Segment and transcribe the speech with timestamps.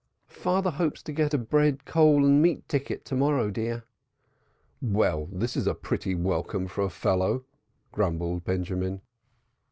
[0.25, 3.83] "Father hopes to get a bread, coal and meat ticket to morrow, dear."
[4.81, 7.45] "Well, this is a pretty welcome for a fellow!"
[7.91, 9.01] grumbled Benjamin.